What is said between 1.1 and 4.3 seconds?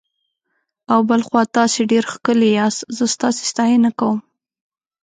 خوا تاسي ډېر ښکلي یاست، زه ستاسي ستاینه کوم.